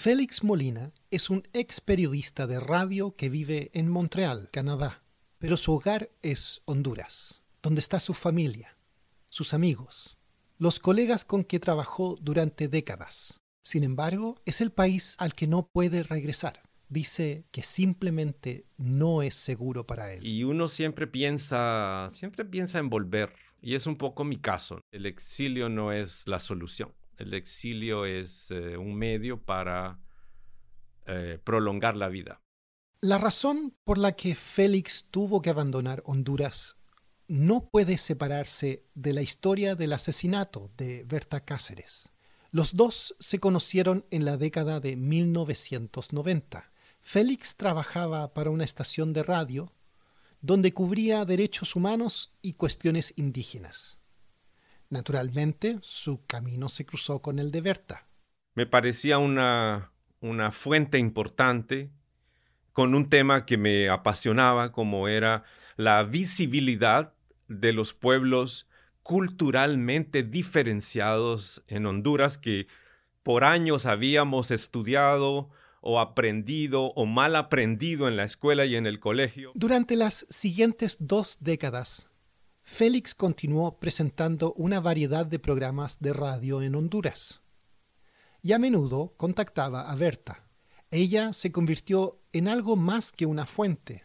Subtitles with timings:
[0.00, 5.02] Félix Molina es un ex periodista de radio que vive en Montreal, Canadá,
[5.38, 8.78] pero su hogar es Honduras, donde está su familia,
[9.28, 10.16] sus amigos,
[10.56, 13.42] los colegas con que trabajó durante décadas.
[13.60, 16.62] Sin embargo, es el país al que no puede regresar.
[16.88, 20.24] Dice que simplemente no es seguro para él.
[20.24, 23.34] Y uno siempre piensa, siempre piensa en volver.
[23.60, 24.80] Y es un poco mi caso.
[24.92, 26.94] El exilio no es la solución.
[27.18, 30.00] El exilio es eh, un medio para
[31.06, 32.40] eh, prolongar la vida.
[33.00, 36.76] La razón por la que Félix tuvo que abandonar Honduras
[37.26, 42.10] no puede separarse de la historia del asesinato de Berta Cáceres.
[42.50, 46.72] Los dos se conocieron en la década de 1990.
[47.00, 49.72] Félix trabajaba para una estación de radio
[50.40, 53.98] donde cubría derechos humanos y cuestiones indígenas.
[54.90, 58.08] Naturalmente, su camino se cruzó con el de Berta.
[58.54, 61.90] Me parecía una, una fuente importante
[62.72, 65.44] con un tema que me apasionaba, como era
[65.76, 67.12] la visibilidad
[67.48, 68.68] de los pueblos
[69.02, 72.66] culturalmente diferenciados en Honduras que
[73.22, 79.00] por años habíamos estudiado o aprendido o mal aprendido en la escuela y en el
[79.00, 79.52] colegio.
[79.54, 82.10] Durante las siguientes dos décadas,
[82.70, 87.40] Félix continuó presentando una variedad de programas de radio en Honduras.
[88.40, 90.44] Y a menudo contactaba a Berta.
[90.92, 94.04] Ella se convirtió en algo más que una fuente.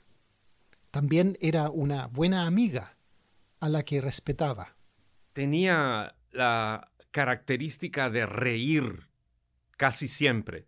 [0.90, 2.96] También era una buena amiga
[3.60, 4.76] a la que respetaba.
[5.34, 9.08] Tenía la característica de reír
[9.78, 10.66] casi siempre.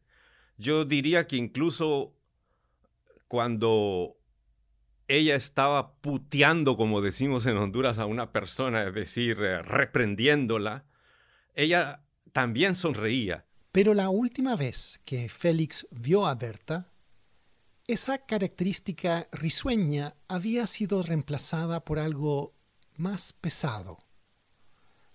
[0.58, 2.14] Yo diría que incluso
[3.30, 4.18] cuando
[5.08, 10.86] ella estaba puteando, como decimos en Honduras, a una persona, es decir, eh, reprendiéndola,
[11.54, 13.46] ella también sonreía.
[13.72, 16.92] Pero la última vez que Félix vio a Berta,
[17.88, 22.56] esa característica risueña había sido reemplazada por algo
[22.96, 24.00] más pesado.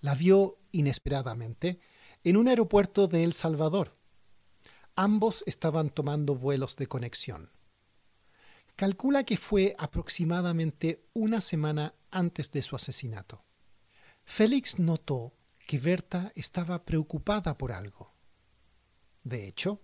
[0.00, 1.80] La vio inesperadamente
[2.22, 3.96] en un aeropuerto de El Salvador.
[4.94, 7.50] Ambos estaban tomando vuelos de conexión
[8.80, 13.44] calcula que fue aproximadamente una semana antes de su asesinato.
[14.24, 15.36] Félix notó
[15.68, 18.16] que Berta estaba preocupada por algo.
[19.22, 19.82] De hecho,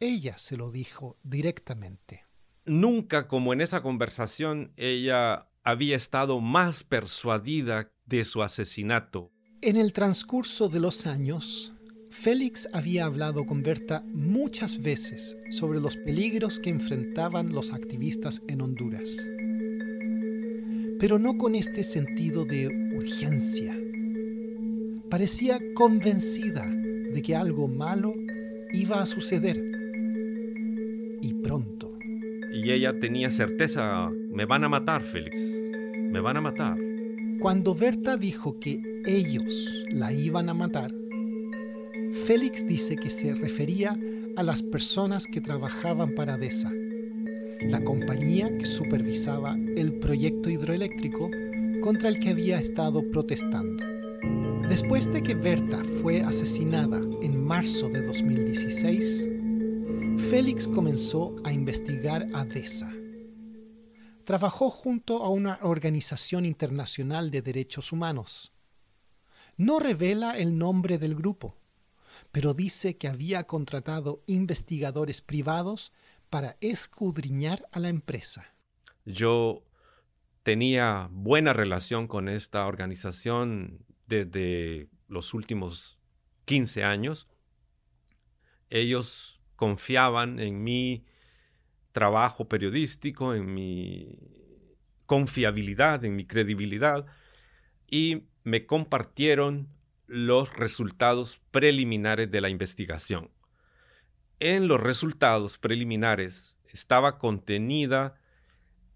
[0.00, 2.26] ella se lo dijo directamente.
[2.64, 9.30] Nunca como en esa conversación ella había estado más persuadida de su asesinato.
[9.62, 11.74] En el transcurso de los años,
[12.10, 18.60] Félix había hablado con Berta muchas veces sobre los peligros que enfrentaban los activistas en
[18.60, 19.30] Honduras,
[20.98, 22.66] pero no con este sentido de
[22.96, 23.78] urgencia.
[25.08, 28.12] Parecía convencida de que algo malo
[28.72, 29.62] iba a suceder
[31.22, 31.96] y pronto.
[32.52, 35.40] Y ella tenía certeza, me van a matar, Félix,
[36.10, 36.76] me van a matar.
[37.38, 40.92] Cuando Berta dijo que ellos la iban a matar,
[42.12, 43.96] Félix dice que se refería
[44.36, 46.72] a las personas que trabajaban para DESA,
[47.68, 51.30] la compañía que supervisaba el proyecto hidroeléctrico
[51.80, 53.84] contra el que había estado protestando.
[54.68, 59.28] Después de que Berta fue asesinada en marzo de 2016,
[60.30, 62.92] Félix comenzó a investigar a DESA.
[64.24, 68.52] Trabajó junto a una organización internacional de derechos humanos.
[69.56, 71.59] No revela el nombre del grupo,
[72.32, 75.92] pero dice que había contratado investigadores privados
[76.28, 78.54] para escudriñar a la empresa.
[79.04, 79.64] Yo
[80.42, 85.98] tenía buena relación con esta organización desde los últimos
[86.44, 87.28] 15 años.
[88.68, 91.04] Ellos confiaban en mi
[91.92, 94.18] trabajo periodístico, en mi
[95.06, 97.04] confiabilidad, en mi credibilidad,
[97.88, 99.68] y me compartieron
[100.10, 103.30] los resultados preliminares de la investigación.
[104.40, 108.20] En los resultados preliminares estaba contenida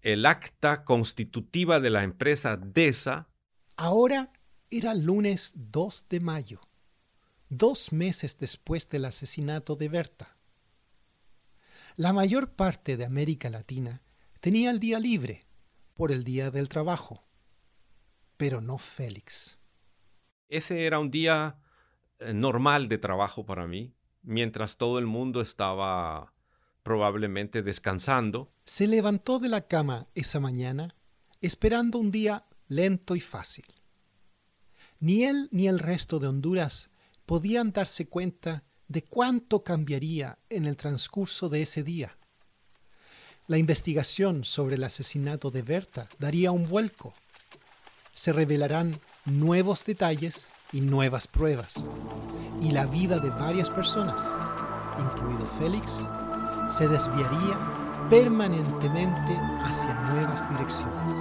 [0.01, 3.29] el acta constitutiva de la empresa DESA.
[3.77, 4.33] Ahora
[4.69, 6.59] era lunes 2 de mayo,
[7.47, 10.35] dos meses después del asesinato de Berta.
[11.95, 14.01] La mayor parte de América Latina
[14.41, 15.45] tenía el día libre
[15.93, 17.23] por el Día del Trabajo,
[18.35, 19.59] pero no Félix.
[20.49, 21.57] Ese era un día
[22.19, 26.33] eh, normal de trabajo para mí, mientras todo el mundo estaba
[26.83, 28.51] probablemente descansando.
[28.63, 30.95] Se levantó de la cama esa mañana
[31.41, 33.65] esperando un día lento y fácil.
[34.99, 36.89] Ni él ni el resto de Honduras
[37.25, 42.17] podían darse cuenta de cuánto cambiaría en el transcurso de ese día.
[43.47, 47.13] La investigación sobre el asesinato de Berta daría un vuelco.
[48.13, 51.89] Se revelarán nuevos detalles y nuevas pruebas.
[52.61, 54.21] Y la vida de varias personas,
[54.99, 56.07] incluido Félix,
[56.69, 57.57] se desviaría
[58.09, 61.13] permanentemente hacia nuevas direcciones.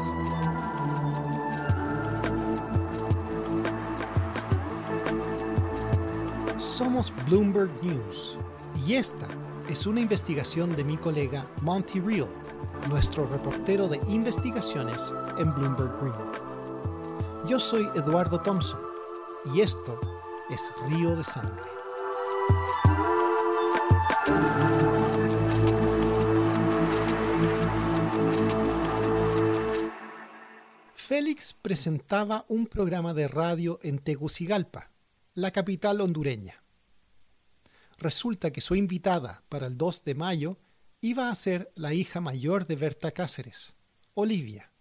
[6.59, 8.37] Somos Bloomberg News
[8.87, 9.27] y esta
[9.69, 12.29] es una investigación de mi colega Monty Real,
[12.91, 16.54] nuestro reportero de investigaciones en Bloomberg Green.
[17.47, 18.81] Yo soy Eduardo Thompson
[19.55, 20.01] y esto
[20.49, 21.63] es Río de Sangre.
[30.95, 34.91] Félix presentaba un programa de radio en Tegucigalpa,
[35.35, 36.65] la capital hondureña.
[37.99, 40.57] Resulta que su invitada para el 2 de mayo
[41.03, 43.75] iba a ser la hija mayor de Berta Cáceres,
[44.15, 44.74] Olivia.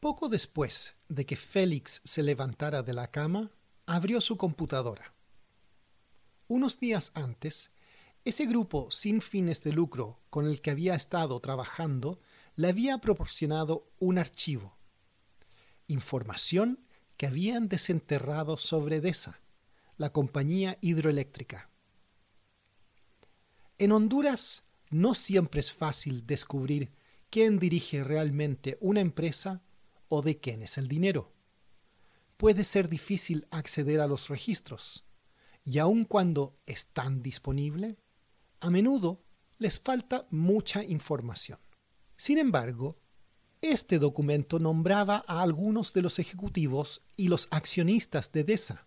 [0.00, 3.50] Poco después de que Félix se levantara de la cama,
[3.84, 5.12] abrió su computadora.
[6.46, 7.72] Unos días antes,
[8.24, 12.20] ese grupo sin fines de lucro con el que había estado trabajando
[12.54, 14.78] le había proporcionado un archivo,
[15.88, 16.78] información
[17.16, 19.40] que habían desenterrado sobre DESA,
[19.96, 21.70] la compañía hidroeléctrica.
[23.78, 26.92] En Honduras no siempre es fácil descubrir
[27.30, 29.64] quién dirige realmente una empresa
[30.08, 31.32] o de quién es el dinero
[32.38, 35.04] puede ser difícil acceder a los registros,
[35.64, 37.96] y aun cuando están disponibles,
[38.60, 39.24] a menudo
[39.58, 41.58] les falta mucha información.
[42.16, 42.96] Sin embargo,
[43.60, 48.86] este documento nombraba a algunos de los ejecutivos y los accionistas de DESA.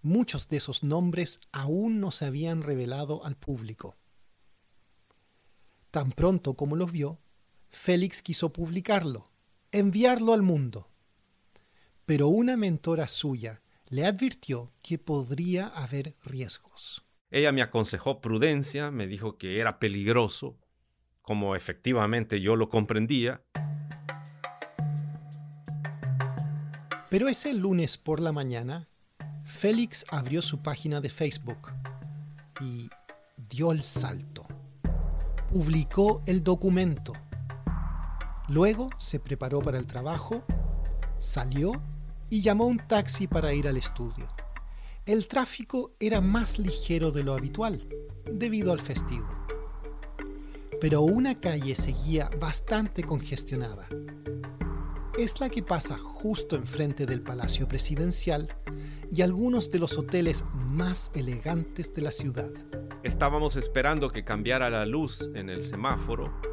[0.00, 3.96] Muchos de esos nombres aún no se habían revelado al público.
[5.90, 7.20] Tan pronto como lo vio,
[7.70, 9.29] Félix quiso publicarlo,
[9.72, 10.90] enviarlo al mundo
[12.10, 17.04] pero una mentora suya le advirtió que podría haber riesgos.
[17.30, 20.58] Ella me aconsejó prudencia, me dijo que era peligroso,
[21.22, 23.44] como efectivamente yo lo comprendía.
[27.10, 28.88] Pero ese lunes por la mañana,
[29.44, 31.68] Félix abrió su página de Facebook
[32.60, 32.90] y
[33.36, 34.48] dio el salto.
[35.48, 37.12] Publicó el documento.
[38.50, 40.42] Luego se preparó para el trabajo,
[41.18, 41.70] salió
[42.30, 44.28] y llamó un taxi para ir al estudio.
[45.06, 47.86] El tráfico era más ligero de lo habitual,
[48.28, 49.28] debido al festivo.
[50.80, 53.86] Pero una calle seguía bastante congestionada.
[55.16, 58.48] Es la que pasa justo enfrente del Palacio Presidencial
[59.12, 62.50] y algunos de los hoteles más elegantes de la ciudad.
[63.04, 66.49] Estábamos esperando que cambiara la luz en el semáforo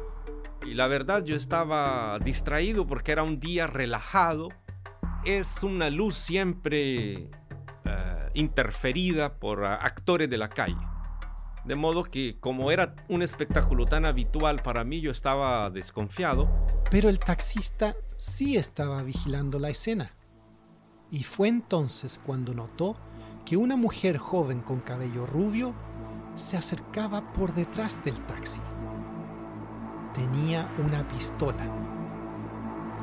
[0.68, 4.50] y la verdad yo estaba distraído porque era un día relajado
[5.24, 7.28] es una luz siempre
[7.84, 10.78] eh, interferida por ah, actores de la calle.
[11.64, 16.48] De modo que como era un espectáculo tan habitual para mí, yo estaba desconfiado.
[16.90, 20.12] Pero el taxista sí estaba vigilando la escena.
[21.10, 22.96] Y fue entonces cuando notó
[23.44, 25.74] que una mujer joven con cabello rubio
[26.36, 28.60] se acercaba por detrás del taxi.
[30.14, 31.64] Tenía una pistola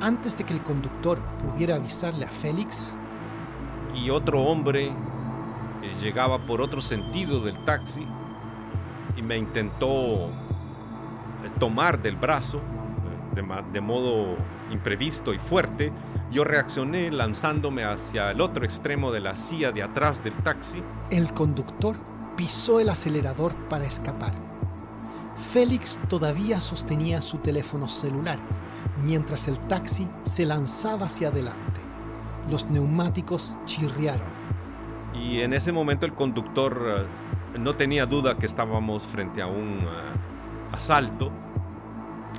[0.02, 2.94] antes de que el conductor pudiera avisarle a Félix.
[3.94, 8.06] Y otro hombre eh, llegaba por otro sentido del taxi
[9.16, 10.30] y me intentó eh,
[11.60, 14.36] tomar del brazo eh, de, de modo
[14.72, 15.92] imprevisto y fuerte.
[16.32, 20.84] Yo reaccioné lanzándome hacia el otro extremo de la silla de atrás del taxi.
[21.10, 21.96] El conductor
[22.36, 24.45] pisó el acelerador para escapar.
[25.36, 28.39] Félix todavía sostenía su teléfono celular
[29.04, 31.82] mientras el taxi se lanzaba hacia adelante.
[32.50, 34.27] Los neumáticos chirriaron.
[35.13, 37.08] Y en ese momento el conductor
[37.54, 41.32] eh, no tenía duda que estábamos frente a un eh, asalto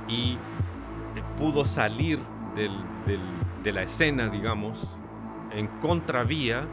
[0.07, 0.37] y eh,
[1.37, 2.19] pudo salir
[2.55, 4.97] de la escena, digamos,
[5.51, 6.65] en contravía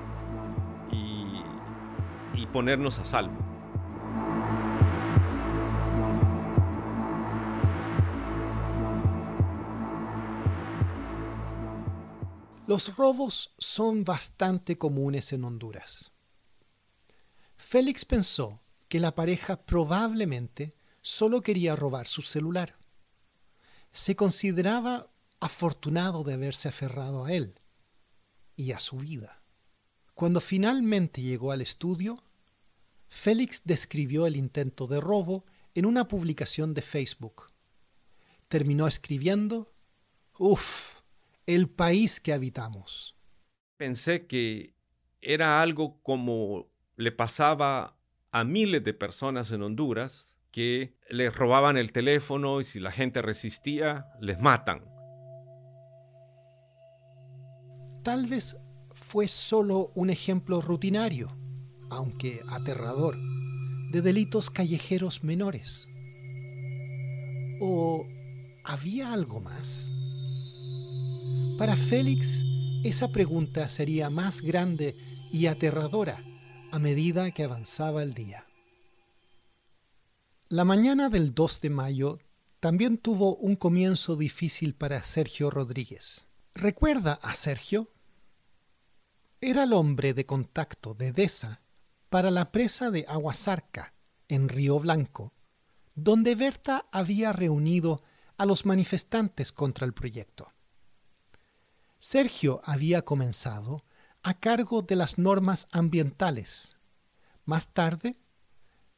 [2.37, 3.44] y ponernos a salvo.
[12.75, 16.11] Los robos son bastante comunes en Honduras.
[17.57, 22.76] Félix pensó que la pareja probablemente solo quería robar su celular.
[23.93, 27.61] Se consideraba afortunado de haberse aferrado a él
[28.57, 29.40] y a su vida.
[30.16, 32.25] Cuando finalmente llegó al estudio,
[33.09, 35.45] Félix describió el intento de robo
[35.76, 37.52] en una publicación de Facebook.
[38.49, 39.73] Terminó escribiendo,
[40.38, 40.94] Uf,
[41.47, 43.17] el país que habitamos.
[43.77, 44.75] Pensé que
[45.21, 47.99] era algo como le pasaba
[48.31, 53.21] a miles de personas en Honduras que les robaban el teléfono y si la gente
[53.23, 54.81] resistía, les matan.
[58.05, 58.57] Tal vez
[58.93, 61.37] fue solo un ejemplo rutinario,
[61.91, 63.17] aunque aterrador,
[63.91, 65.89] de delitos callejeros menores.
[67.61, 68.07] ¿O
[68.65, 69.93] había algo más?
[71.58, 72.42] Para Félix,
[72.82, 74.96] esa pregunta sería más grande
[75.32, 76.20] y aterradora
[76.73, 78.44] a medida que avanzaba el día.
[80.49, 82.18] La mañana del 2 de mayo
[82.58, 86.26] también tuvo un comienzo difícil para Sergio Rodríguez.
[86.54, 87.88] ¿Recuerda a Sergio?
[89.40, 91.61] Era el hombre de contacto de DESA
[92.08, 93.94] para la presa de Aguasarca,
[94.26, 95.32] en Río Blanco,
[95.94, 98.02] donde Berta había reunido
[98.38, 100.53] a los manifestantes contra el proyecto.
[102.06, 103.82] Sergio había comenzado
[104.23, 106.76] a cargo de las normas ambientales.
[107.46, 108.20] Más tarde,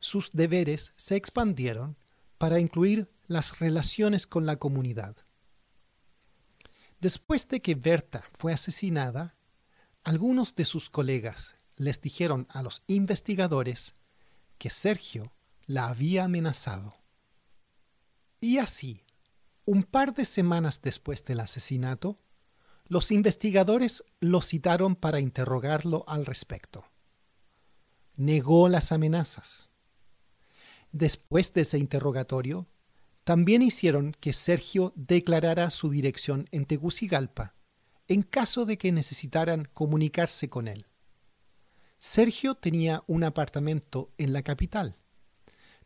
[0.00, 1.96] sus deberes se expandieron
[2.36, 5.16] para incluir las relaciones con la comunidad.
[7.00, 9.36] Después de que Berta fue asesinada,
[10.02, 13.94] algunos de sus colegas les dijeron a los investigadores
[14.58, 15.32] que Sergio
[15.66, 16.96] la había amenazado.
[18.40, 19.04] Y así,
[19.64, 22.18] un par de semanas después del asesinato,
[22.86, 26.84] los investigadores lo citaron para interrogarlo al respecto.
[28.14, 29.70] Negó las amenazas.
[30.92, 32.68] Después de ese interrogatorio,
[33.24, 37.56] también hicieron que Sergio declarara su dirección en Tegucigalpa
[38.08, 40.86] en caso de que necesitaran comunicarse con él.
[41.98, 44.96] Sergio tenía un apartamento en la capital,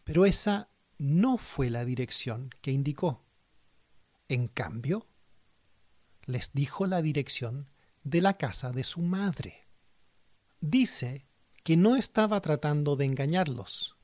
[0.04, 3.25] pero esa no fue la dirección que indicó.
[4.28, 5.07] En cambio,
[6.30, 7.68] les dijo la dirección
[8.02, 9.66] de la casa de su madre.
[10.60, 11.26] Dice
[11.62, 13.96] que no estaba tratando de engañarlos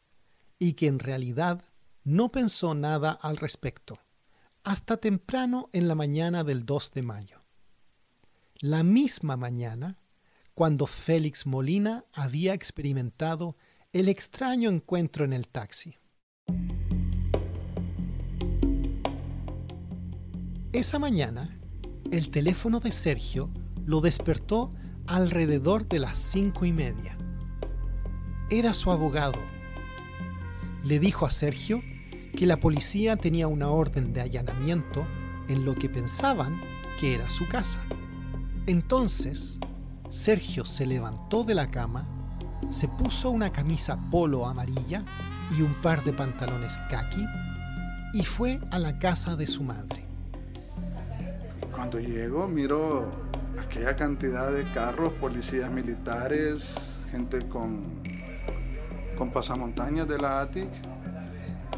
[0.58, 1.64] y que en realidad
[2.04, 3.98] no pensó nada al respecto
[4.64, 7.44] hasta temprano en la mañana del 2 de mayo.
[8.58, 10.00] La misma mañana
[10.54, 13.56] cuando Félix Molina había experimentado
[13.92, 15.98] el extraño encuentro en el taxi.
[20.72, 21.55] Esa mañana,
[22.12, 23.50] el teléfono de Sergio
[23.84, 24.70] lo despertó
[25.06, 27.16] alrededor de las cinco y media.
[28.50, 29.40] Era su abogado.
[30.84, 31.82] Le dijo a Sergio
[32.36, 35.06] que la policía tenía una orden de allanamiento
[35.48, 36.60] en lo que pensaban
[36.98, 37.80] que era su casa.
[38.66, 39.58] Entonces,
[40.10, 42.06] Sergio se levantó de la cama,
[42.68, 45.04] se puso una camisa polo amarilla
[45.56, 47.24] y un par de pantalones khaki
[48.12, 50.05] y fue a la casa de su madre.
[51.76, 53.12] Cuando llego miro
[53.60, 56.64] aquella cantidad de carros, policías militares,
[57.10, 58.02] gente con,
[59.18, 60.68] con pasamontañas de la ATIC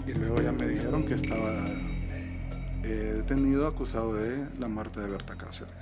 [0.07, 1.53] y luego ya me dijeron que estaba
[2.85, 5.75] eh, detenido acusado de la muerte de Berta Cáceres.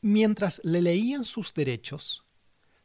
[0.00, 2.24] Mientras le leían sus derechos,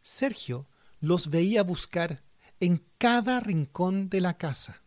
[0.02, 0.68] Sergio
[1.00, 2.24] los veía buscar
[2.60, 4.84] en cada rincón de la casa.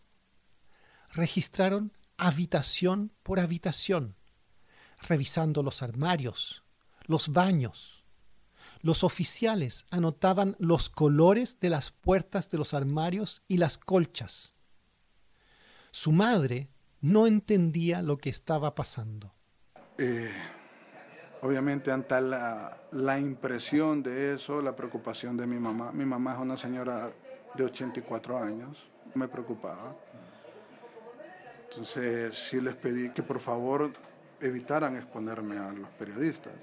[1.13, 4.16] Registraron habitación por habitación
[5.03, 6.65] revisando los armarios,
[7.07, 8.05] los baños.
[8.83, 14.55] Los oficiales anotaban los colores de las puertas de los armarios y las colchas.
[15.91, 16.69] Su madre
[17.01, 19.33] no entendía lo que estaba pasando.
[19.99, 20.31] Eh,
[21.43, 26.41] obviamente ante la, la impresión de eso, la preocupación de mi mamá, mi mamá es
[26.41, 27.13] una señora
[27.55, 28.77] de 84 años,
[29.15, 29.97] me preocupaba.
[31.71, 33.93] Entonces sí les pedí que por favor
[34.41, 36.55] evitaran exponerme a los periodistas.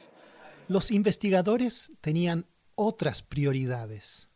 [0.67, 4.29] Los investigadores tenían otras prioridades.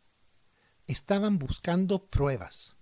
[0.86, 2.76] Estaban buscando pruebas.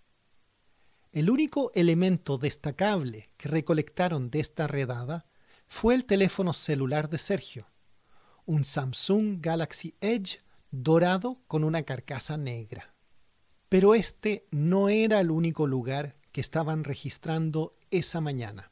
[1.13, 5.27] El único elemento destacable que recolectaron de esta redada
[5.69, 7.71] fue el teléfono celular de Sergio,
[8.45, 12.95] un Samsung Galaxy Edge dorado con una carcasa negra.
[13.69, 18.71] Pero este no era el único lugar que estaban registrando esa mañana.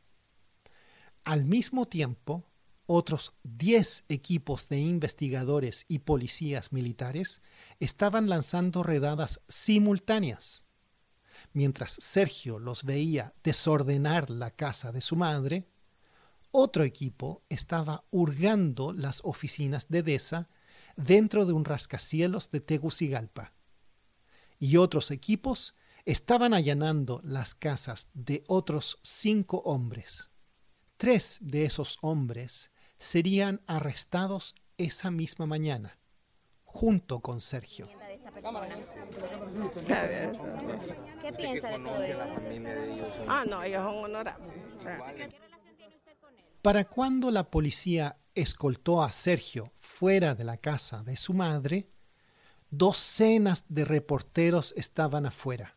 [1.25, 2.45] Al mismo tiempo,
[2.87, 7.41] otros 10 equipos de investigadores y policías militares
[7.81, 10.67] estaban lanzando redadas simultáneas.
[11.55, 15.67] Mientras Sergio los veía desordenar la casa de su madre,
[16.51, 20.51] otro equipo estaba hurgando las oficinas de DESA
[20.97, 23.55] dentro de un rascacielos de Tegucigalpa.
[24.59, 30.31] y otros equipos estaban allanando las casas de otros cinco hombres.
[31.05, 35.99] Tres de esos hombres serían arrestados esa misma mañana,
[36.65, 37.91] junto con Sergio.
[41.21, 42.25] ¿Qué piensa de todo eso?
[43.29, 44.49] Ah, no, ellos son honorables.
[46.63, 51.87] Para cuando la policía escoltó a Sergio fuera de la casa de su madre,
[52.71, 55.77] docenas de reporteros estaban afuera.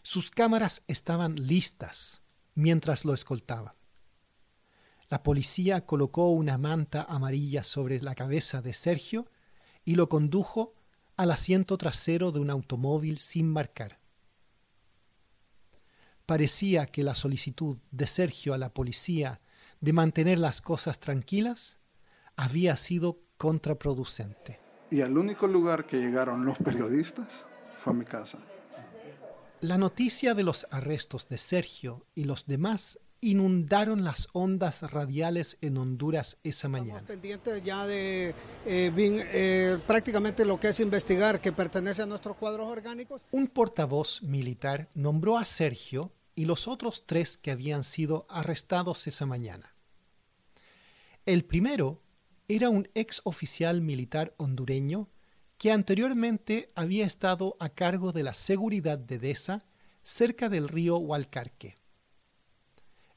[0.00, 2.22] Sus cámaras estaban listas
[2.54, 3.74] mientras lo escoltaban.
[5.08, 9.26] La policía colocó una manta amarilla sobre la cabeza de Sergio
[9.84, 10.74] y lo condujo
[11.16, 13.98] al asiento trasero de un automóvil sin marcar.
[16.26, 19.40] Parecía que la solicitud de Sergio a la policía
[19.80, 21.78] de mantener las cosas tranquilas
[22.36, 24.60] había sido contraproducente.
[24.90, 28.38] Y al único lugar que llegaron los periodistas fue a mi casa.
[29.60, 35.76] La noticia de los arrestos de Sergio y los demás inundaron las ondas radiales en
[35.76, 37.06] Honduras esa mañana.
[37.06, 38.30] pendientes ya de
[38.64, 43.26] eh, eh, prácticamente lo que es investigar, que pertenece a nuestros cuadros orgánicos.
[43.32, 49.26] Un portavoz militar nombró a Sergio y los otros tres que habían sido arrestados esa
[49.26, 49.74] mañana.
[51.26, 52.00] El primero
[52.48, 55.10] era un ex oficial militar hondureño
[55.60, 59.62] que anteriormente había estado a cargo de la seguridad de Deza
[60.02, 61.76] cerca del río Hualcarque.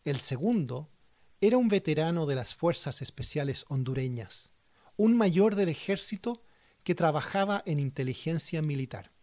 [0.04, 0.90] El segundo
[1.40, 4.52] era un veterano de las Fuerzas Especiales hondureñas,
[4.98, 6.44] un mayor del ejército
[6.84, 9.14] que trabajaba en inteligencia militar.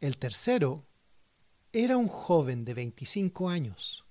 [0.00, 0.84] El tercero
[1.72, 4.04] era un joven de 25 años,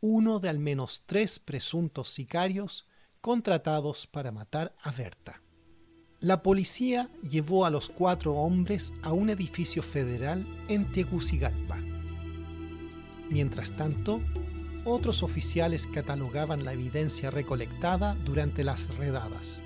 [0.00, 2.84] uno de al menos tres presuntos sicarios
[3.20, 5.45] contratados para matar a Berta.
[6.26, 11.78] La policía llevó a los cuatro hombres a un edificio federal en Tegucigalpa.
[13.30, 14.20] Mientras tanto,
[14.84, 19.62] otros oficiales catalogaban la evidencia recolectada durante las redadas.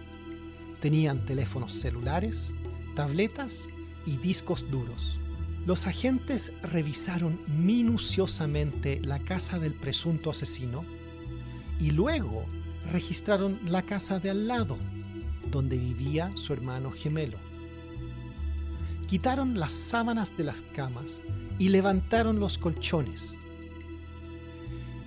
[0.83, 2.53] Tenían teléfonos celulares,
[2.95, 3.71] tabletas
[4.05, 5.19] y discos duros.
[5.65, 10.85] Los agentes revisaron minuciosamente la casa del presunto asesino
[11.81, 12.45] y luego
[12.93, 14.77] registraron la casa de al lado,
[15.51, 17.39] donde vivía su hermano gemelo.
[19.07, 21.21] Quitaron las sábanas de las camas
[21.59, 23.39] y levantaron los colchones.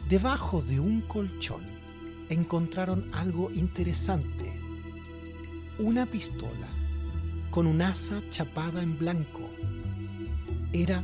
[0.09, 1.63] Debajo de un colchón
[2.29, 4.53] encontraron algo interesante.
[5.79, 6.67] Una pistola
[7.49, 9.49] con un asa chapada en blanco
[10.73, 11.03] era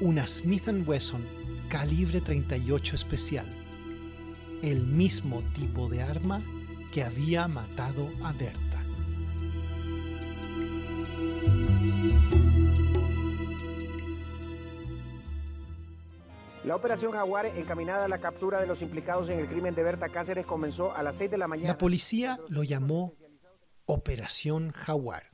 [0.00, 1.22] una Smith Wesson
[1.68, 3.46] calibre 38 especial,
[4.62, 6.42] el mismo tipo de arma
[6.92, 8.65] que había matado a Berta.
[16.66, 20.08] La operación Jaguar, encaminada a la captura de los implicados en el crimen de Berta
[20.08, 21.68] Cáceres, comenzó a las 6 de la mañana.
[21.68, 23.14] La policía lo llamó
[23.84, 25.30] Operación Jaguar.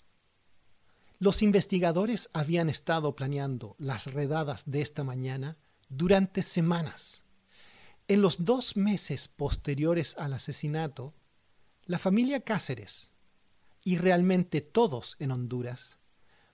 [1.19, 5.57] Los investigadores habían estado planeando las redadas de esta mañana
[5.89, 7.25] durante semanas.
[8.09, 11.15] En los dos meses posteriores al asesinato,
[11.87, 13.11] la familia Cáceres,
[13.85, 15.99] y realmente todos en Honduras,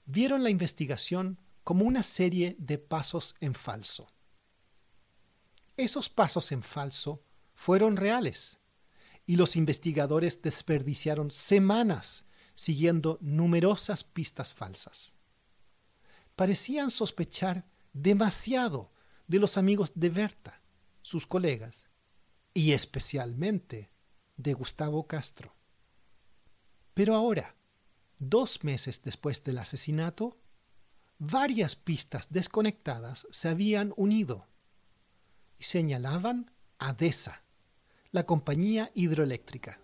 [0.08, 4.08] vieron la investigación como una serie de pasos en falso.
[5.76, 7.22] Esos pasos en falso
[7.54, 8.58] fueron reales
[9.26, 15.14] y los investigadores desperdiciaron semanas siguiendo numerosas pistas falsas.
[16.34, 18.90] Parecían sospechar demasiado
[19.26, 20.62] de los amigos de Berta,
[21.02, 21.86] sus colegas,
[22.54, 23.90] y especialmente
[24.38, 25.54] de Gustavo Castro.
[26.94, 27.57] Pero ahora,
[28.18, 30.36] dos meses después del asesinato,
[31.18, 34.46] varias pistas desconectadas se habían unido
[35.58, 37.42] y señalaban a DESA,
[38.12, 39.80] la compañía hidroeléctrica.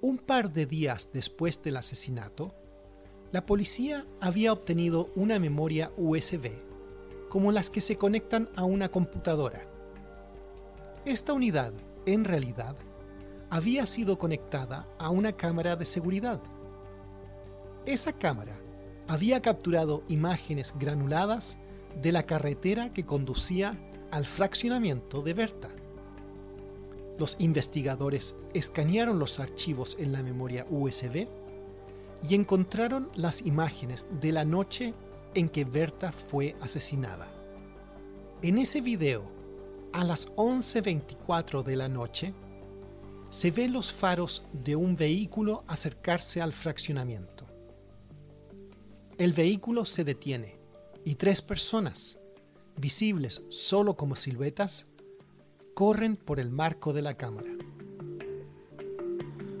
[0.00, 2.54] Un par de días después del asesinato,
[3.32, 6.50] la policía había obtenido una memoria USB,
[7.28, 9.68] como las que se conectan a una computadora.
[11.04, 11.72] Esta unidad,
[12.06, 12.76] en realidad,
[13.50, 16.40] había sido conectada a una cámara de seguridad.
[17.88, 18.56] Esa cámara
[19.08, 21.58] había capturado imágenes granuladas
[22.00, 23.76] de la carretera que conducía
[24.12, 25.70] al fraccionamiento de Berta
[27.18, 31.26] los investigadores escanearon los archivos en la memoria USB
[32.28, 34.94] y encontraron las imágenes de la noche
[35.34, 37.28] en que Berta fue asesinada.
[38.42, 39.24] En ese video,
[39.92, 42.32] a las 11.24 de la noche,
[43.30, 47.37] se ven los faros de un vehículo acercarse al fraccionamiento.
[49.18, 50.60] El vehículo se detiene
[51.04, 52.20] y tres personas,
[52.76, 54.86] visibles solo como siluetas,
[55.74, 57.50] corren por el marco de la cámara.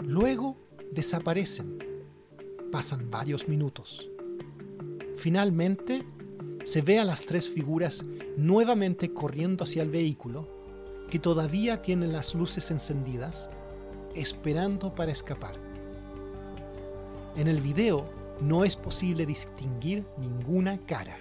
[0.04, 0.56] Luego
[0.92, 1.76] desaparecen.
[2.70, 4.08] Pasan varios minutos.
[5.16, 6.06] Finalmente,
[6.64, 8.04] se ve a las tres figuras
[8.36, 10.48] nuevamente corriendo hacia el vehículo,
[11.10, 13.50] que todavía tiene las luces encendidas,
[14.14, 15.56] esperando para escapar.
[17.34, 21.18] En el video no es posible distinguir ninguna cara.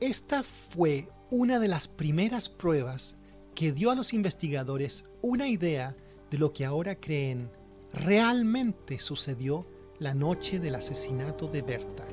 [0.00, 3.16] Esta fue una de las primeras pruebas
[3.54, 5.96] que dio a los investigadores una idea
[6.30, 7.50] de lo que ahora creen
[7.92, 9.66] realmente sucedió
[9.98, 12.04] la noche del asesinato de Berta.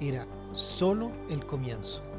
[0.00, 2.13] Era solo el comienzo.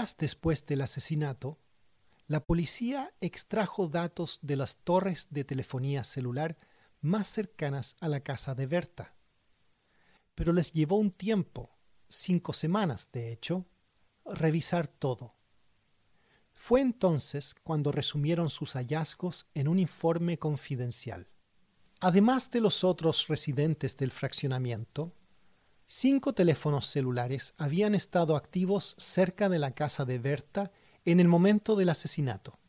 [0.00, 1.58] Días después del asesinato,
[2.26, 6.56] la policía extrajo datos de las torres de telefonía celular
[7.02, 9.14] más cercanas a la casa de Berta.
[10.34, 11.76] Pero les llevó un tiempo,
[12.08, 13.66] cinco semanas de hecho,
[14.24, 15.34] revisar todo.
[16.54, 21.28] Fue entonces cuando resumieron sus hallazgos en un informe confidencial.
[22.00, 25.12] Además de los otros residentes del fraccionamiento,
[25.92, 30.70] cinco teléfonos celulares habían estado activos cerca de la casa de Berta
[31.04, 32.60] en el momento del asesinato.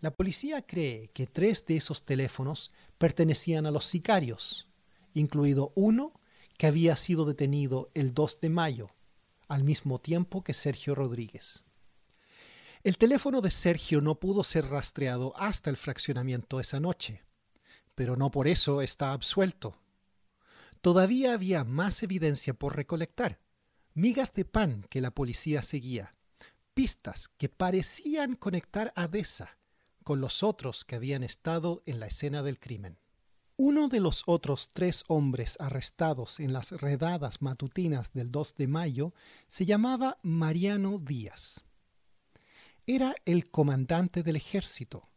[0.00, 4.68] La policía cree que tres de esos teléfonos pertenecían a los sicarios,
[5.12, 6.14] incluido uno
[6.56, 8.94] que había sido detenido el 2 de mayo,
[9.46, 11.64] al mismo tiempo que Sergio Rodríguez.
[12.84, 17.22] El teléfono de Sergio no pudo ser rastreado hasta el fraccionamiento esa noche,
[17.94, 19.76] pero no por eso está absuelto.
[20.86, 23.40] Todavía había más evidencia por recolectar,
[23.94, 26.14] migas de pan que la policía seguía,
[26.74, 29.58] pistas que parecían conectar a Deza
[30.04, 33.00] con los otros que habían estado en la escena del crimen.
[33.56, 39.12] Uno de los otros tres hombres arrestados en las redadas matutinas del 2 de mayo
[39.48, 41.64] se llamaba Mariano Díaz.
[42.86, 45.08] Era el comandante del ejército,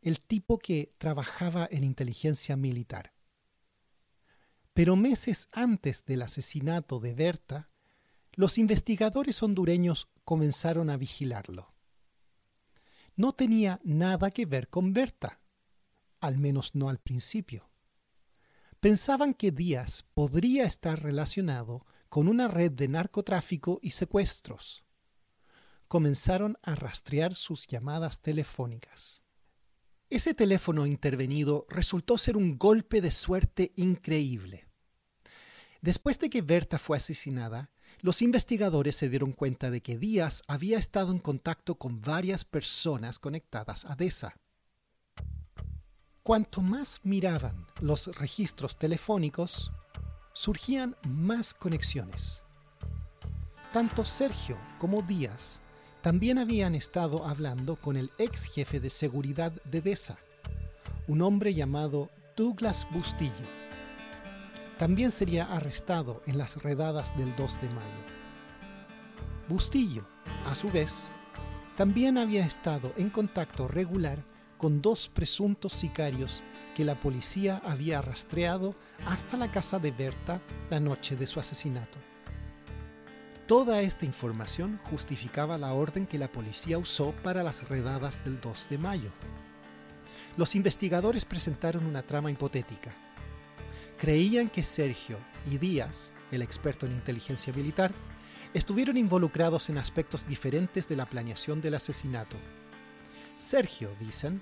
[0.00, 3.12] el tipo que trabajaba en inteligencia militar.
[4.74, 7.70] Pero meses antes del asesinato de Berta,
[8.32, 11.74] los investigadores hondureños comenzaron a vigilarlo.
[13.14, 15.40] No tenía nada que ver con Berta,
[16.20, 17.70] al menos no al principio.
[18.80, 24.84] Pensaban que Díaz podría estar relacionado con una red de narcotráfico y secuestros.
[25.88, 29.21] Comenzaron a rastrear sus llamadas telefónicas.
[30.12, 34.68] Ese teléfono intervenido resultó ser un golpe de suerte increíble.
[35.80, 37.70] Después de que Berta fue asesinada,
[38.00, 43.18] los investigadores se dieron cuenta de que Díaz había estado en contacto con varias personas
[43.18, 44.36] conectadas a DESA.
[46.22, 49.72] Cuanto más miraban los registros telefónicos,
[50.34, 52.42] surgían más conexiones.
[53.72, 55.61] Tanto Sergio como Díaz
[56.02, 60.18] también habían estado hablando con el ex jefe de seguridad de DESA,
[61.06, 63.46] un hombre llamado Douglas Bustillo.
[64.78, 68.02] También sería arrestado en las redadas del 2 de mayo.
[69.48, 70.04] Bustillo,
[70.50, 71.12] a su vez,
[71.76, 74.24] también había estado en contacto regular
[74.58, 76.42] con dos presuntos sicarios
[76.74, 78.74] que la policía había rastreado
[79.06, 82.11] hasta la casa de Berta la noche de su asesinato.
[83.52, 88.68] Toda esta información justificaba la orden que la policía usó para las redadas del 2
[88.70, 89.12] de mayo.
[90.38, 92.94] Los investigadores presentaron una trama hipotética.
[93.98, 97.92] Creían que Sergio y Díaz, el experto en inteligencia militar,
[98.54, 102.38] estuvieron involucrados en aspectos diferentes de la planeación del asesinato.
[103.36, 104.40] Sergio, dicen,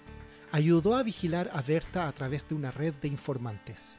[0.53, 3.99] ayudó a vigilar a Berta a través de una red de informantes.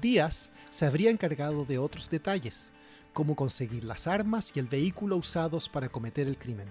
[0.00, 2.70] Díaz se habría encargado de otros detalles,
[3.12, 6.68] cómo conseguir las armas y el vehículo usados para cometer el crimen.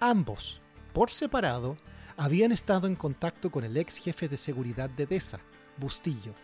[0.00, 0.60] Ambos,
[0.92, 1.76] por separado,
[2.16, 5.40] habían estado en contacto con el ex jefe de seguridad de DESA,
[5.78, 6.34] Bustillo.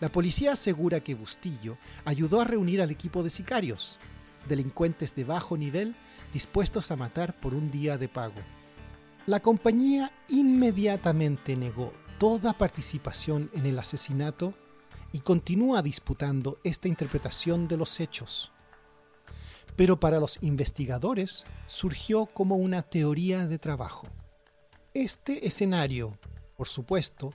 [0.00, 3.98] La policía asegura que Bustillo ayudó a reunir al equipo de sicarios,
[4.48, 5.96] delincuentes de bajo nivel
[6.32, 8.40] dispuestos a matar por un día de pago.
[9.26, 14.54] La compañía inmediatamente negó toda participación en el asesinato
[15.16, 18.52] y continúa disputando esta interpretación de los hechos.
[19.74, 24.06] Pero para los investigadores surgió como una teoría de trabajo.
[24.92, 26.18] Este escenario,
[26.58, 27.32] por supuesto,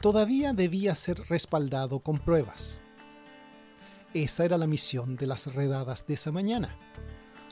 [0.00, 2.80] todavía debía ser respaldado con pruebas.
[4.12, 6.76] Esa era la misión de las redadas de esa mañana,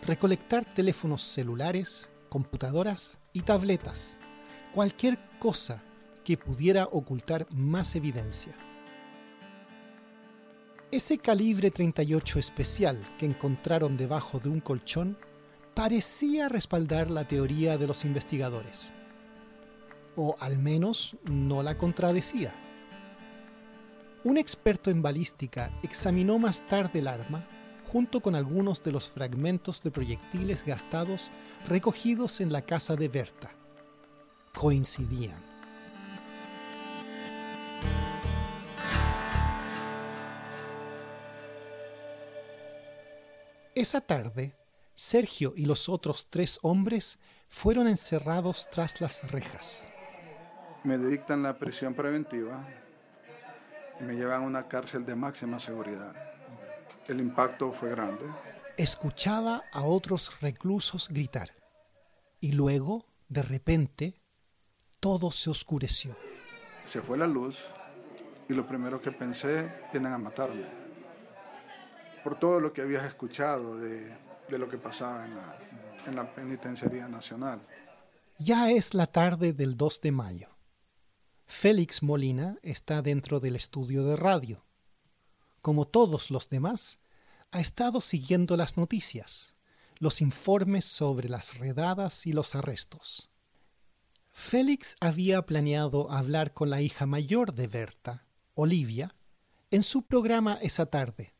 [0.05, 4.18] recolectar teléfonos celulares, computadoras y tabletas,
[4.75, 5.85] cualquier cosa
[6.25, 8.57] que pudiera ocultar más evidencia.
[10.92, 15.16] Ese calibre 38 especial que encontraron debajo de un colchón
[15.72, 18.90] parecía respaldar la teoría de los investigadores,
[20.16, 22.52] o al menos no la contradecía.
[24.22, 27.42] Un experto en balística examinó más tarde el arma
[27.87, 31.31] junto con algunos de los fragmentos de proyectiles gastados
[31.66, 33.50] recogidos en la casa de Berta.
[34.52, 35.52] Coincidían.
[43.83, 44.55] Esa tarde,
[44.95, 47.18] Sergio y los otros tres hombres
[47.49, 49.88] fueron encerrados tras las rejas.
[50.85, 52.64] Me dictan la prisión preventiva
[53.99, 56.14] y me llevan a una cárcel de máxima seguridad.
[57.09, 58.25] El impacto fue grande.
[58.77, 61.51] Escuchaba a otros reclusos gritar
[62.38, 64.23] y luego, de repente,
[65.01, 66.16] todo se oscureció.
[66.87, 67.57] Se fue la luz
[68.49, 70.82] y lo primero que pensé, vienen a matarme.
[72.23, 74.17] Por todo lo que habías escuchado de,
[74.49, 75.59] lo que pasaba en la,
[76.07, 77.61] en Penitenciaría Nacional.
[78.39, 80.49] Ya es la tarde del 2 de mayo.
[81.47, 84.65] Félix Molina está dentro del estudio de radio.
[85.61, 86.99] Como todos los demás,
[87.51, 89.55] ha estado siguiendo las noticias,
[89.99, 93.31] los informes sobre las redadas y los arrestos.
[94.33, 99.15] Félix había planeado hablar con la hija mayor de Berta, Olivia,
[99.71, 101.35] en su programa esa tarde.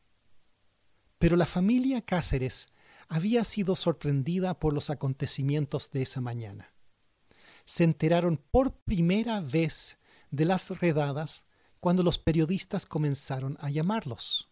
[1.23, 2.67] Pero la familia Cáceres
[3.07, 6.73] había sido sorprendida por los acontecimientos de esa mañana.
[7.63, 9.99] Se enteraron por primera vez
[10.31, 11.45] de las redadas
[11.79, 14.49] cuando los periodistas comenzaron a llamarlos.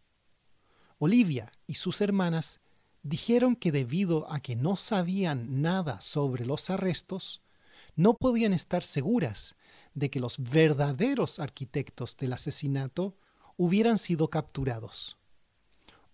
[0.98, 2.62] Olivia y sus hermanas
[3.04, 7.42] dijeron que debido a que no sabían nada sobre los arrestos,
[7.98, 9.58] no podían estar seguras
[9.94, 13.18] de que los verdaderos arquitectos del asesinato
[13.58, 15.18] hubieran sido capturados.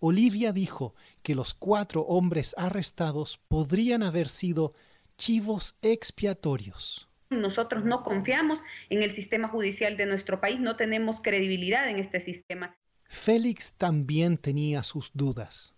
[0.00, 4.74] Olivia dijo que los cuatro hombres arrestados podrían haber sido
[5.16, 7.08] chivos expiatorios.
[7.30, 12.20] Nosotros no confiamos en el sistema judicial de nuestro país, no tenemos credibilidad en este
[12.20, 12.76] sistema.
[13.04, 15.74] Félix también tenía sus dudas.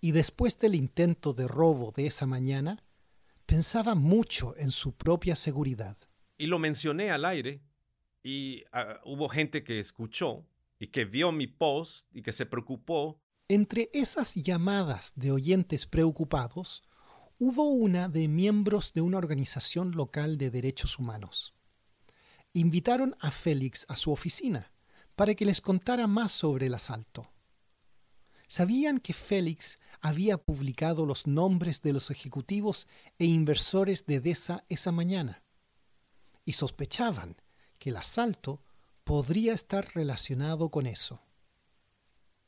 [0.00, 2.82] Y después del intento de robo de esa mañana,
[3.46, 5.96] pensaba mucho en su propia seguridad.
[6.38, 7.60] Y lo mencioné al aire
[8.22, 10.44] y ah, hubo gente que escuchó
[10.78, 13.20] y que vio mi post y que se preocupó.
[13.48, 16.82] Entre esas llamadas de oyentes preocupados,
[17.38, 21.52] hubo una de miembros de una organización local de derechos humanos.
[22.54, 24.72] Invitaron a Félix a su oficina
[25.14, 27.30] para que les contara más sobre el asalto.
[28.48, 32.86] Sabían que Félix había publicado los nombres de los ejecutivos
[33.18, 35.42] e inversores de DESA esa mañana
[36.46, 37.36] y sospechaban
[37.78, 38.62] que el asalto
[39.04, 41.20] podría estar relacionado con eso.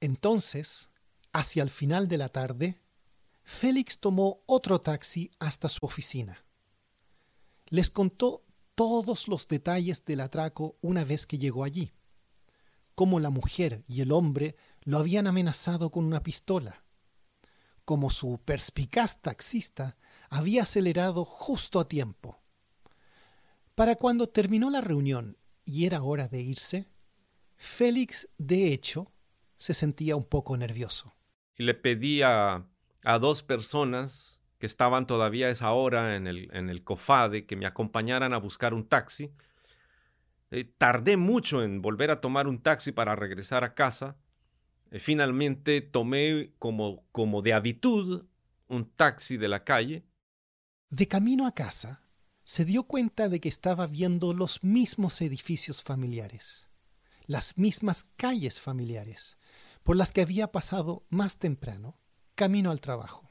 [0.07, 0.90] Entonces,
[1.33, 2.81] hacia el final de la tarde,
[3.42, 6.45] Félix tomó otro taxi hasta su oficina.
[7.71, 8.45] Les contó
[8.77, 11.92] todos los detalles del atraco una vez que llegó allí,
[12.95, 16.85] cómo la mujer y el hombre lo habían amenazado con una pistola,
[17.85, 19.97] cómo su perspicaz taxista
[20.31, 22.40] había acelerado justo a tiempo.
[23.75, 26.88] Para cuando terminó la reunión y era hora de irse,
[27.57, 29.11] Félix, de hecho,
[29.59, 31.14] se sentía un poco nervioso.
[31.57, 32.66] Y le pedí a,
[33.21, 37.66] dos personas que estaban todavía a esa hora en el, en el COFADE que me
[37.66, 39.31] acompañaran a buscar un taxi.
[40.51, 44.16] Eh, tardé mucho en volver a tomar un taxi para regresar a casa
[44.90, 48.27] eh, finalmente tomé como, como de habitud
[48.69, 50.05] un taxi de la calle.
[50.90, 52.03] De camino a casa,
[52.45, 56.69] se dio cuenta de que estaba viendo los mismos edificios familiares,
[57.27, 59.38] las mismas calles familiares,
[59.87, 61.96] por las que había pasado más temprano,
[62.35, 63.31] camino al trabajo.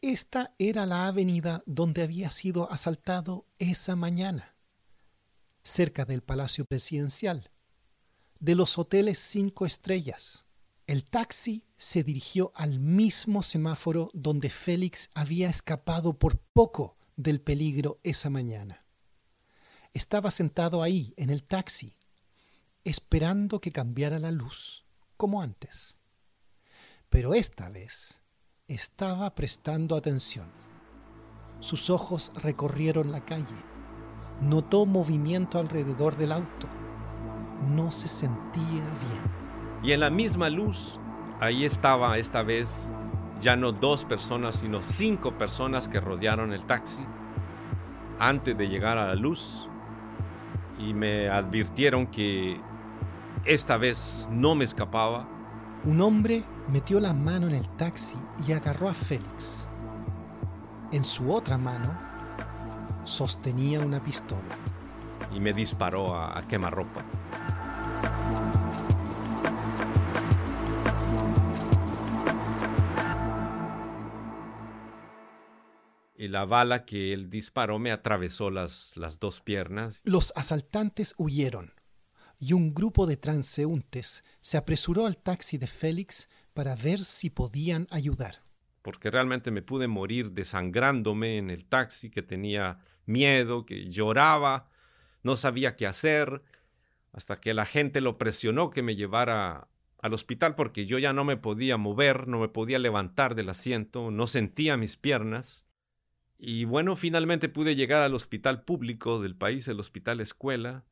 [0.00, 4.54] Esta era la avenida donde había sido asaltado esa mañana,
[5.64, 7.50] cerca del Palacio Presidencial,
[8.38, 10.44] de los hoteles cinco estrellas,
[10.86, 17.98] el taxi se dirigió al mismo semáforo donde Félix había escapado por poco del peligro
[18.04, 18.86] esa mañana.
[19.92, 21.96] Estaba sentado ahí, en el taxi,
[22.84, 24.84] esperando que cambiara la luz,
[25.16, 25.95] como antes.
[27.08, 28.20] Pero esta vez
[28.68, 30.48] estaba prestando atención.
[31.60, 33.44] Sus ojos recorrieron la calle.
[34.40, 36.68] Notó movimiento alrededor del auto.
[37.70, 39.22] No se sentía bien.
[39.82, 41.00] Y en la misma luz,
[41.40, 42.92] ahí estaba esta vez
[43.40, 47.04] ya no dos personas, sino cinco personas que rodearon el taxi
[48.18, 49.68] antes de llegar a la luz
[50.78, 52.60] y me advirtieron que
[53.44, 55.28] esta vez no me escapaba.
[55.84, 59.66] Un hombre metió la mano en el taxi y agarró a Félix.
[60.92, 61.98] En su otra mano
[63.04, 64.56] sostenía una pistola.
[65.32, 67.04] Y me disparó a, a quemarropa.
[76.18, 80.00] y la bala que él disparó me atravesó las, las dos piernas.
[80.02, 81.72] Los asaltantes huyeron
[82.38, 87.86] y un grupo de transeúntes se apresuró al taxi de Félix para ver si podían
[87.90, 88.36] ayudar.
[88.80, 94.70] Porque realmente me pude morir desangrándome en el taxi, que tenía miedo, que lloraba,
[95.22, 96.42] no sabía qué hacer,
[97.12, 101.24] hasta que la gente lo presionó que me llevara al hospital porque yo ya no
[101.24, 105.66] me podía mover, no me podía levantar del asiento, no sentía mis piernas.
[106.38, 110.86] Y bueno, finalmente pude llegar al hospital público del país, el hospital escuela,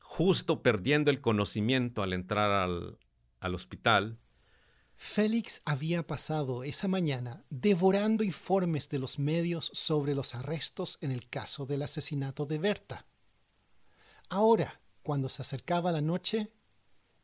[0.00, 2.98] justo perdiendo el conocimiento al entrar al,
[3.40, 4.18] al hospital.
[4.96, 11.28] Félix había pasado esa mañana devorando informes de los medios sobre los arrestos en el
[11.28, 13.06] caso del asesinato de Berta.
[14.30, 16.50] Ahora, cuando se acercaba la noche,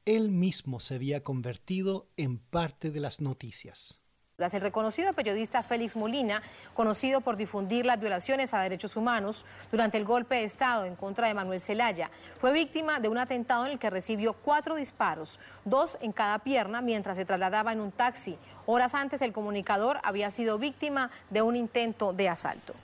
[0.04, 4.01] él mismo se había convertido en parte de las noticias.
[4.42, 6.42] El reconocido periodista Félix Molina,
[6.74, 11.28] conocido por difundir las violaciones a derechos humanos durante el golpe de Estado en contra
[11.28, 15.96] de Manuel Zelaya, fue víctima de un atentado en el que recibió cuatro disparos, dos
[16.00, 18.36] en cada pierna mientras se trasladaba en un taxi.
[18.66, 22.74] Horas antes el comunicador había sido víctima de un intento de asalto.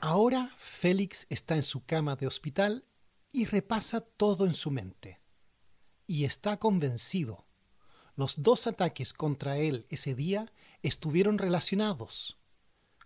[0.00, 2.84] Ahora Félix está en su cama de hospital
[3.32, 5.20] y repasa todo en su mente.
[6.06, 7.46] Y está convencido.
[8.16, 10.50] Los dos ataques contra él ese día
[10.86, 12.38] estuvieron relacionados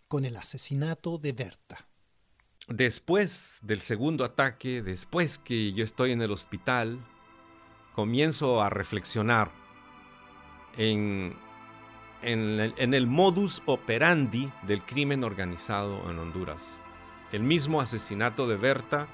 [0.07, 1.89] con el asesinato de Berta.
[2.69, 7.05] Después del segundo ataque, después que yo estoy en el hospital,
[7.95, 9.51] comienzo a reflexionar
[10.77, 11.37] en,
[12.23, 16.81] en, el modus operandi del crimen organizado en Honduras.
[17.33, 19.09] El mismo asesinato de Berta,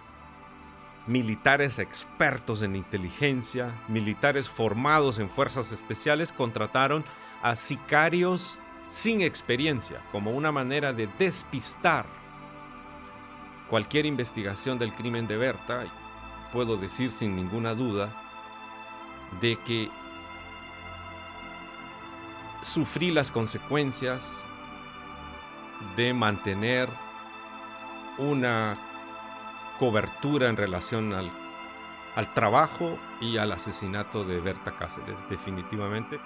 [1.07, 7.05] militares expertos en inteligencia, militares formados en fuerzas especiales contrataron
[7.43, 12.07] a sicarios sin experiencia como una manera de despistar
[13.69, 15.85] cualquier investigación del crimen de Berta,
[16.53, 18.11] puedo decir sin ninguna duda
[19.41, 19.91] de que
[22.63, 24.45] sufrí las consecuencias
[25.97, 26.89] de mantener
[28.19, 28.77] una
[29.79, 31.31] cobertura en relación al,
[32.15, 36.19] al trabajo y al asesinato de Berta Cáceres, definitivamente.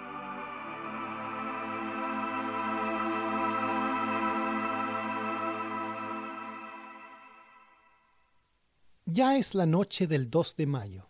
[9.13, 11.09] Ya es la noche del 2 de mayo.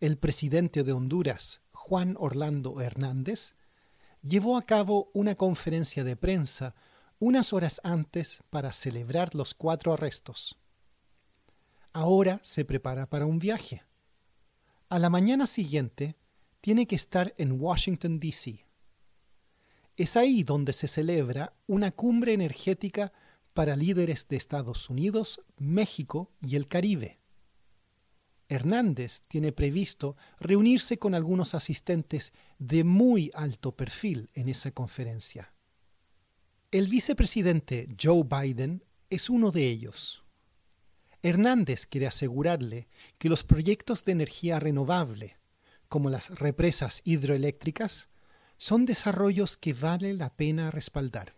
[0.00, 3.54] El presidente de Honduras, Juan Orlando Hernández,
[4.22, 6.74] llevó a cabo una conferencia de prensa
[7.20, 10.58] unas horas antes para celebrar los cuatro arrestos.
[11.92, 13.84] Ahora se prepara para un viaje.
[14.88, 16.16] A la mañana siguiente
[16.60, 18.66] tiene que estar en Washington, D.C.
[19.96, 23.12] Es ahí donde se celebra una cumbre energética
[23.56, 27.20] para líderes de Estados Unidos, México y el Caribe.
[28.50, 35.54] Hernández tiene previsto reunirse con algunos asistentes de muy alto perfil en esa conferencia.
[36.70, 40.22] El vicepresidente Joe Biden es uno de ellos.
[41.22, 45.38] Hernández quiere asegurarle que los proyectos de energía renovable,
[45.88, 48.10] como las represas hidroeléctricas,
[48.58, 51.35] son desarrollos que vale la pena respaldar.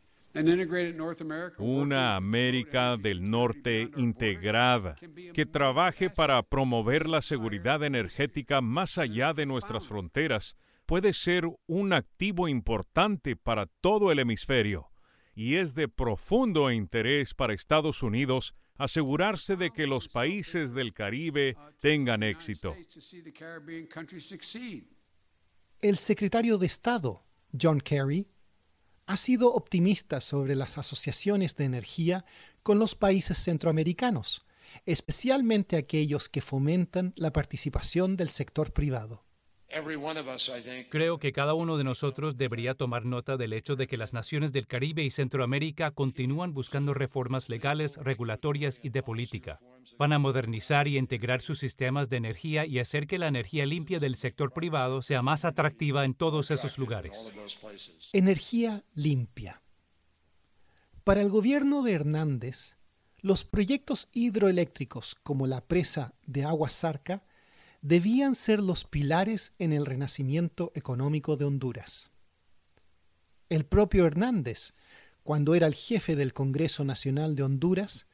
[1.59, 4.97] Una América del Norte integrada
[5.35, 10.57] que trabaje para promover la seguridad energética más allá de nuestras fronteras.
[10.87, 14.91] Puede ser un activo importante para todo el hemisferio
[15.35, 21.57] y es de profundo interés para Estados Unidos asegurarse de que los países del Caribe
[21.81, 22.75] tengan éxito.
[25.81, 27.25] El secretario de Estado,
[27.61, 28.29] John Kerry,
[29.09, 32.27] ha sido optimista sobre las asociaciones de energía
[32.63, 34.45] con los países centroamericanos,
[34.85, 39.25] especialmente aquellos que fomentan la participación del sector privado.
[40.89, 44.53] Creo que cada uno de nosotros debería tomar nota del hecho de que las naciones
[44.53, 49.61] del Caribe y Centroamérica continúan buscando reformas legales, regulatorias y de política.
[49.99, 53.99] Van a modernizar y integrar sus sistemas de energía y hacer que la energía limpia
[53.99, 57.31] del sector privado sea más atractiva en todos esos lugares.
[58.15, 59.63] Energía limpia.
[61.05, 62.77] Para el gobierno de Hernández,
[63.21, 67.25] los proyectos hidroeléctricos como la presa de Agua Zarca
[67.81, 72.11] debían ser los pilares en el renacimiento económico de Honduras.
[73.49, 74.75] El propio Hernández,
[75.23, 78.07] cuando era el jefe del Congreso Nacional de Honduras,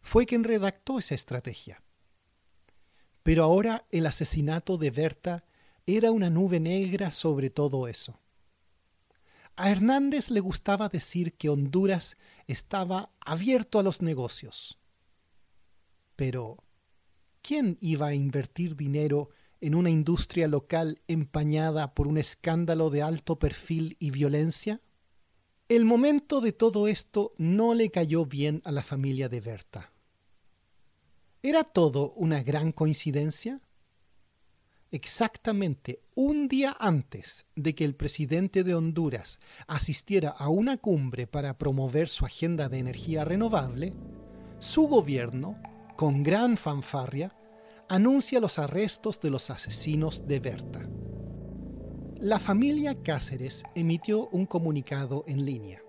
[0.00, 1.82] fue quien redactó esa estrategia.
[3.22, 5.44] Pero ahora el asesinato de Berta
[5.86, 8.18] era una nube negra sobre todo eso.
[9.56, 14.78] A Hernández le gustaba decir que Honduras estaba abierto a los negocios.
[16.16, 16.62] Pero,
[17.42, 19.30] ¿quién iba a invertir dinero
[19.60, 24.80] en una industria local empañada por un escándalo de alto perfil y violencia?
[25.68, 29.92] El momento de todo esto no le cayó bien a la familia de Berta.
[31.42, 33.60] ¿Era todo una gran coincidencia?
[34.90, 39.38] Exactamente un día antes de que el presidente de Honduras
[39.68, 43.94] asistiera a una cumbre para promover su agenda de energía renovable,
[44.58, 45.56] su gobierno
[46.00, 47.30] con gran fanfarria,
[47.90, 50.88] anuncia los arrestos de los asesinos de Berta.
[52.20, 55.82] La familia Cáceres emitió un comunicado en línea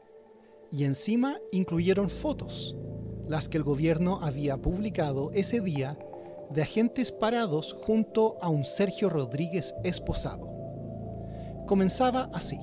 [0.70, 2.76] y encima incluyeron fotos,
[3.30, 5.97] las que el gobierno había publicado ese día
[6.49, 10.53] de agentes parados junto a un Sergio Rodríguez esposado.
[11.68, 12.59] Comenzaba así.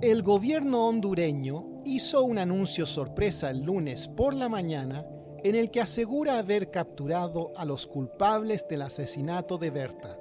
[0.00, 5.04] El gobierno hondureño hizo un anuncio sorpresa el lunes por la mañana
[5.44, 10.16] en el que asegura haber capturado a los culpables del asesinato de Berta.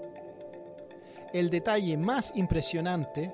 [1.33, 3.33] El detalle más impresionante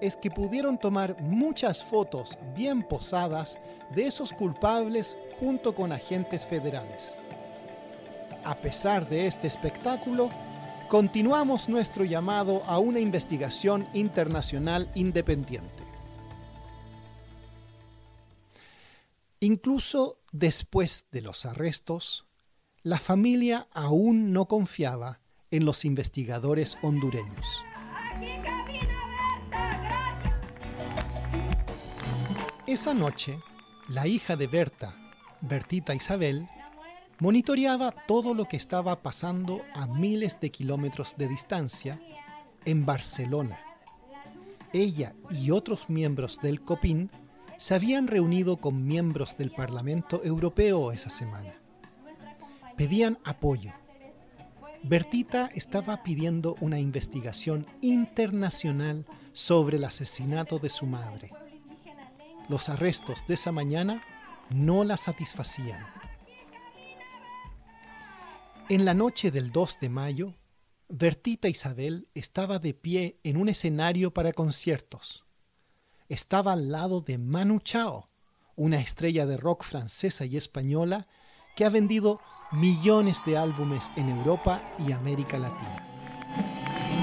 [0.00, 3.58] es que pudieron tomar muchas fotos bien posadas
[3.94, 7.18] de esos culpables junto con agentes federales.
[8.44, 10.30] A pesar de este espectáculo,
[10.88, 15.85] continuamos nuestro llamado a una investigación internacional independiente.
[19.46, 22.26] Incluso después de los arrestos,
[22.82, 25.20] la familia aún no confiaba
[25.52, 27.46] en los investigadores hondureños.
[32.66, 33.38] Esa noche,
[33.88, 34.96] la hija de Berta,
[35.42, 36.48] Bertita Isabel,
[37.20, 42.00] monitoreaba todo lo que estaba pasando a miles de kilómetros de distancia
[42.64, 43.60] en Barcelona.
[44.72, 47.12] Ella y otros miembros del COPIN
[47.58, 51.54] se habían reunido con miembros del Parlamento Europeo esa semana.
[52.76, 53.72] Pedían apoyo.
[54.82, 61.30] Bertita estaba pidiendo una investigación internacional sobre el asesinato de su madre.
[62.48, 64.02] Los arrestos de esa mañana
[64.50, 65.84] no la satisfacían.
[68.68, 70.34] En la noche del 2 de mayo,
[70.88, 75.25] Bertita Isabel estaba de pie en un escenario para conciertos
[76.08, 78.08] estaba al lado de Manu Chao,
[78.54, 81.06] una estrella de rock francesa y española
[81.56, 82.20] que ha vendido
[82.52, 85.84] millones de álbumes en Europa y América Latina.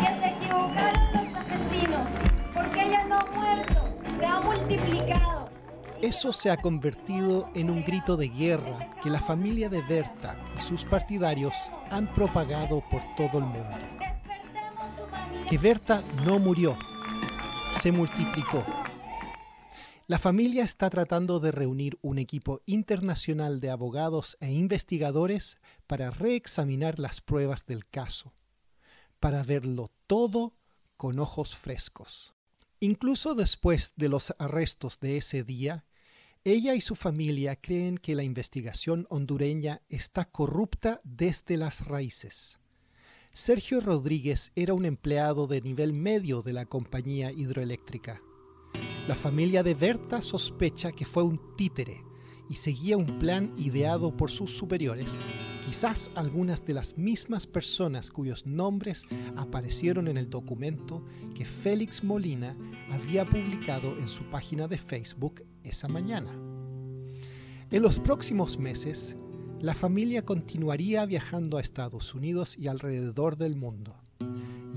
[0.02, 2.08] Que se equivocaron los asesinos,
[2.54, 5.50] porque ella no ha muerto, se ha multiplicado.
[6.02, 10.62] Eso se ha convertido en un grito de guerra que la familia de Berta y
[10.62, 11.54] sus partidarios
[11.92, 13.78] han propagado por todo el mundo.
[15.50, 16.78] Que Berta no murió,
[17.82, 18.64] se multiplicó
[20.06, 27.00] la familia está tratando de reunir un equipo internacional de abogados e investigadores para reexaminar
[27.00, 28.34] las pruebas del caso,
[29.22, 30.56] para verlo todo
[30.98, 32.34] con ojos frescos.
[32.82, 35.86] Incluso después de los arrestos de ese día,
[36.44, 42.60] ella y su familia creen que la investigación hondureña está corrupta desde las raíces.
[43.32, 48.20] Sergio Rodríguez era un empleado de nivel medio de la compañía hidroeléctrica
[49.08, 52.04] la familia de Berta sospecha que fue un títere
[52.50, 55.26] y seguía un plan ideado por sus superiores,
[55.66, 61.04] quizás algunas de las mismas personas cuyos nombres aparecieron en el documento
[61.36, 62.56] que Félix Molina
[62.92, 66.32] había publicado en su página de Facebook esa mañana.
[67.72, 69.18] En los próximos meses,
[69.60, 73.98] la familia continuaría viajando a Estados Unidos y alrededor del mundo,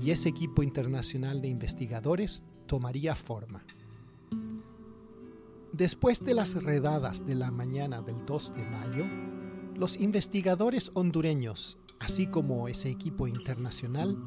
[0.03, 3.63] y ese equipo internacional de investigadores tomaría forma.
[5.77, 9.05] Después de las redadas de la mañana del 2 de mayo,
[9.75, 14.17] los investigadores hondureños, así como ese equipo internacional,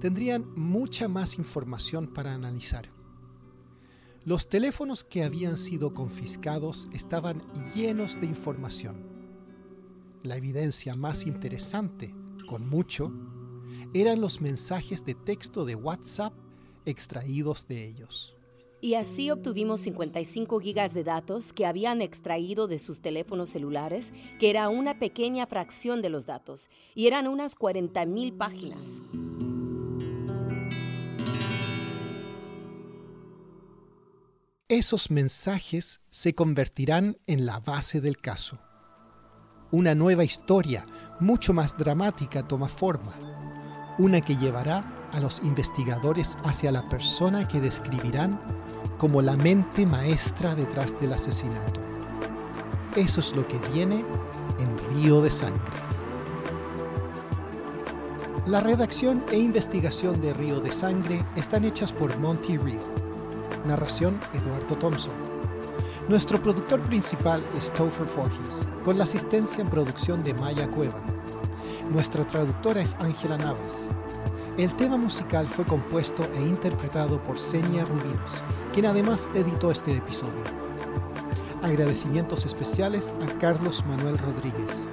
[0.00, 2.92] tendrían mucha más información para analizar.
[4.24, 7.42] Los teléfonos que habían sido confiscados estaban
[7.74, 9.04] llenos de información.
[10.22, 12.14] La evidencia más interesante,
[12.46, 13.12] con mucho,
[13.94, 16.34] eran los mensajes de texto de WhatsApp
[16.84, 18.33] extraídos de ellos.
[18.84, 24.50] Y así obtuvimos 55 gigas de datos que habían extraído de sus teléfonos celulares, que
[24.50, 29.00] era una pequeña fracción de los datos, y eran unas 40.000 páginas.
[34.68, 38.58] Esos mensajes se convertirán en la base del caso.
[39.70, 40.84] Una nueva historia,
[41.20, 43.14] mucho más dramática, toma forma.
[43.96, 48.38] Una que llevará a los investigadores hacia la persona que describirán
[48.98, 51.80] como la mente maestra detrás del asesinato.
[52.96, 54.04] Eso es lo que viene
[54.58, 55.60] en Río de Sangre.
[58.46, 63.04] La redacción e investigación de Río de Sangre están hechas por Monty Real
[63.66, 65.14] Narración Eduardo Thompson.
[66.08, 71.00] Nuestro productor principal es Topher Forges, con la asistencia en producción de Maya Cueva.
[71.90, 73.88] Nuestra traductora es Ángela Navas.
[74.56, 78.42] El tema musical fue compuesto e interpretado por Senia Rubinos,
[78.72, 80.42] quien además editó este episodio.
[81.62, 84.84] Agradecimientos especiales a Carlos Manuel Rodríguez.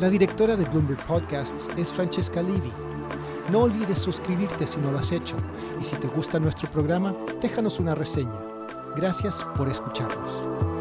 [0.00, 2.72] La directora de Bloomberg Podcasts es Francesca Livi
[3.50, 5.36] no olvides suscribirte si no lo has hecho
[5.80, 8.40] y si te gusta nuestro programa, déjanos una reseña.
[8.96, 10.71] Gracias por escucharnos.